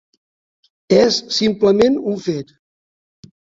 És 1.01 1.19
simplement 1.37 2.01
un 2.15 2.19
fet. 2.31 2.53